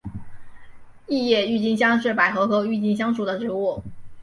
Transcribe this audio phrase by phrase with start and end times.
[1.05, 3.83] 异叶郁金香是百合科郁金香属的植物。